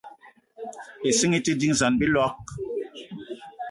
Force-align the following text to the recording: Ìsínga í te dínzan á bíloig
Ìsínga 1.09 1.37
í 1.41 1.45
te 1.45 1.53
dínzan 1.59 1.93
á 1.97 1.99
bíloig 2.01 2.47